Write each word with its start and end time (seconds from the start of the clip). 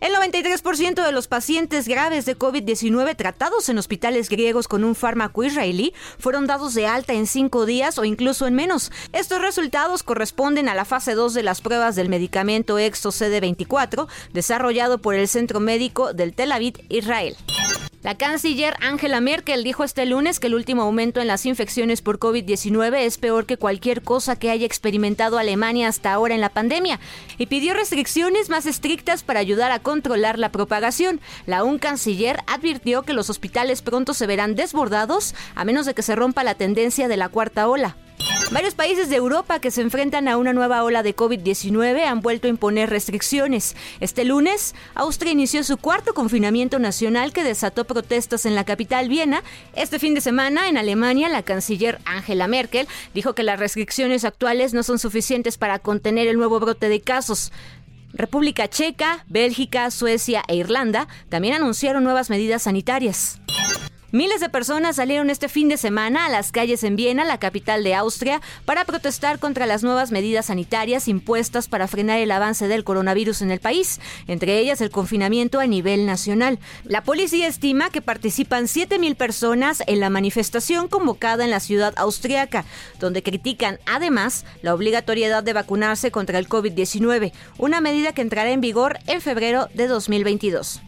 El 0.00 0.14
93% 0.14 1.04
de 1.04 1.12
los 1.12 1.28
pacientes 1.28 1.86
graves 1.86 2.24
de 2.24 2.38
COVID-19 2.38 3.14
tratados 3.16 3.68
en 3.68 3.76
hospitales 3.76 4.30
griegos 4.30 4.66
con 4.66 4.82
un 4.82 4.94
fármaco 4.94 5.44
israelí 5.44 5.92
fueron 6.18 6.46
dados 6.46 6.72
de 6.72 6.86
alta 6.86 7.12
en 7.12 7.26
cinco 7.26 7.66
días 7.66 7.98
o 7.98 8.06
incluso 8.06 8.46
en 8.46 8.54
menos. 8.54 8.90
Estos 9.12 9.42
resultados 9.42 10.02
corresponden 10.02 10.70
a 10.70 10.74
la 10.74 10.86
fase 10.86 11.14
2 11.14 11.34
de 11.34 11.42
las 11.42 11.60
pruebas 11.60 11.96
del 11.96 12.08
medicamento 12.08 12.78
Exo 12.78 13.10
CD24 13.10 14.06
desarrollado 14.32 14.98
por 14.98 15.14
el 15.14 15.28
Centro 15.28 15.60
Médico 15.60 16.14
del 16.14 16.32
Tel 16.32 16.52
Aviv, 16.52 16.74
Israel. 16.88 17.36
La 18.02 18.16
canciller 18.16 18.72
Angela 18.80 19.20
Merkel 19.20 19.62
dijo 19.62 19.84
este 19.84 20.06
lunes 20.06 20.40
que 20.40 20.46
el 20.46 20.54
último 20.54 20.82
aumento 20.84 21.20
en 21.20 21.26
las 21.26 21.44
infecciones 21.44 22.00
por 22.00 22.18
COVID-19 22.18 22.96
es 23.00 23.18
peor 23.18 23.44
que 23.44 23.58
cualquier 23.58 24.00
cosa 24.00 24.36
que 24.36 24.50
haya 24.50 24.64
experimentado 24.64 25.36
Alemania 25.36 25.86
hasta 25.86 26.10
ahora 26.10 26.34
en 26.34 26.40
la 26.40 26.48
pandemia 26.48 26.98
y 27.36 27.44
pidió 27.44 27.74
restricciones 27.74 28.48
más 28.48 28.64
estrictas 28.64 29.22
para 29.22 29.40
ayudar 29.40 29.70
a 29.70 29.80
controlar 29.80 30.38
la 30.38 30.50
propagación. 30.50 31.20
La 31.44 31.62
UN 31.62 31.78
canciller 31.78 32.38
advirtió 32.46 33.02
que 33.02 33.12
los 33.12 33.28
hospitales 33.28 33.82
pronto 33.82 34.14
se 34.14 34.26
verán 34.26 34.54
desbordados 34.54 35.34
a 35.54 35.66
menos 35.66 35.84
de 35.84 35.92
que 35.92 36.00
se 36.02 36.16
rompa 36.16 36.42
la 36.42 36.54
tendencia 36.54 37.06
de 37.06 37.18
la 37.18 37.28
cuarta 37.28 37.68
ola. 37.68 37.98
Varios 38.50 38.74
países 38.74 39.08
de 39.08 39.14
Europa 39.14 39.60
que 39.60 39.70
se 39.70 39.80
enfrentan 39.80 40.26
a 40.26 40.36
una 40.36 40.52
nueva 40.52 40.82
ola 40.82 41.04
de 41.04 41.14
COVID-19 41.14 42.02
han 42.04 42.20
vuelto 42.20 42.48
a 42.48 42.50
imponer 42.50 42.90
restricciones. 42.90 43.76
Este 44.00 44.24
lunes, 44.24 44.74
Austria 44.96 45.30
inició 45.30 45.62
su 45.62 45.76
cuarto 45.76 46.14
confinamiento 46.14 46.80
nacional 46.80 47.32
que 47.32 47.44
desató 47.44 47.84
protestas 47.84 48.46
en 48.46 48.56
la 48.56 48.64
capital 48.64 49.08
Viena. 49.08 49.44
Este 49.76 50.00
fin 50.00 50.14
de 50.14 50.20
semana, 50.20 50.68
en 50.68 50.78
Alemania, 50.78 51.28
la 51.28 51.44
canciller 51.44 52.00
Angela 52.04 52.48
Merkel 52.48 52.88
dijo 53.14 53.36
que 53.36 53.44
las 53.44 53.60
restricciones 53.60 54.24
actuales 54.24 54.74
no 54.74 54.82
son 54.82 54.98
suficientes 54.98 55.56
para 55.56 55.78
contener 55.78 56.26
el 56.26 56.36
nuevo 56.36 56.58
brote 56.58 56.88
de 56.88 57.00
casos. 57.00 57.52
República 58.12 58.66
Checa, 58.68 59.24
Bélgica, 59.28 59.92
Suecia 59.92 60.42
e 60.48 60.56
Irlanda 60.56 61.06
también 61.28 61.54
anunciaron 61.54 62.02
nuevas 62.02 62.30
medidas 62.30 62.62
sanitarias. 62.62 63.40
Miles 64.12 64.40
de 64.40 64.48
personas 64.48 64.96
salieron 64.96 65.30
este 65.30 65.48
fin 65.48 65.68
de 65.68 65.76
semana 65.76 66.26
a 66.26 66.28
las 66.28 66.50
calles 66.50 66.82
en 66.82 66.96
Viena, 66.96 67.24
la 67.24 67.38
capital 67.38 67.84
de 67.84 67.94
Austria, 67.94 68.40
para 68.64 68.84
protestar 68.84 69.38
contra 69.38 69.66
las 69.66 69.84
nuevas 69.84 70.10
medidas 70.10 70.46
sanitarias 70.46 71.06
impuestas 71.06 71.68
para 71.68 71.86
frenar 71.86 72.18
el 72.18 72.32
avance 72.32 72.66
del 72.66 72.82
coronavirus 72.82 73.42
en 73.42 73.52
el 73.52 73.60
país, 73.60 74.00
entre 74.26 74.58
ellas 74.58 74.80
el 74.80 74.90
confinamiento 74.90 75.60
a 75.60 75.68
nivel 75.68 76.06
nacional. 76.06 76.58
La 76.82 77.04
policía 77.04 77.46
estima 77.46 77.90
que 77.90 78.02
participan 78.02 78.64
7.000 78.64 79.14
personas 79.14 79.80
en 79.86 80.00
la 80.00 80.10
manifestación 80.10 80.88
convocada 80.88 81.44
en 81.44 81.50
la 81.50 81.60
ciudad 81.60 81.94
austriaca, 81.96 82.64
donde 82.98 83.22
critican 83.22 83.78
además 83.86 84.44
la 84.62 84.74
obligatoriedad 84.74 85.44
de 85.44 85.52
vacunarse 85.52 86.10
contra 86.10 86.40
el 86.40 86.48
COVID-19, 86.48 87.32
una 87.58 87.80
medida 87.80 88.12
que 88.12 88.22
entrará 88.22 88.50
en 88.50 88.60
vigor 88.60 88.98
en 89.06 89.20
febrero 89.20 89.68
de 89.74 89.86
2022. 89.86 90.80